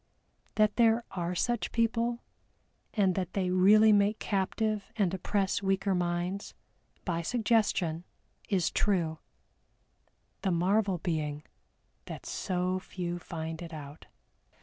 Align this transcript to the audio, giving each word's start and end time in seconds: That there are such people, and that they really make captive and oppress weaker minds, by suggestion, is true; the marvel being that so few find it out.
That 0.55 0.77
there 0.77 1.05
are 1.11 1.35
such 1.35 1.71
people, 1.71 2.23
and 2.95 3.13
that 3.13 3.33
they 3.33 3.51
really 3.51 3.93
make 3.93 4.17
captive 4.17 4.91
and 4.95 5.13
oppress 5.13 5.61
weaker 5.61 5.93
minds, 5.93 6.55
by 7.05 7.21
suggestion, 7.21 8.03
is 8.49 8.71
true; 8.71 9.19
the 10.41 10.49
marvel 10.49 10.97
being 10.97 11.43
that 12.05 12.25
so 12.25 12.79
few 12.79 13.19
find 13.19 13.61
it 13.61 13.73
out. 13.73 14.07